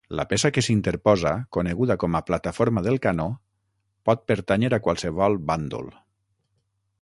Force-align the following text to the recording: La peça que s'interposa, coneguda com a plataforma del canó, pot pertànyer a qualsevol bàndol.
La 0.19 0.23
peça 0.29 0.49
que 0.53 0.61
s'interposa, 0.67 1.33
coneguda 1.57 1.97
com 2.03 2.17
a 2.19 2.23
plataforma 2.29 2.83
del 2.87 2.97
canó, 3.03 3.27
pot 4.11 4.25
pertànyer 4.33 4.73
a 4.79 4.81
qualsevol 4.89 5.39
bàndol. 5.53 5.93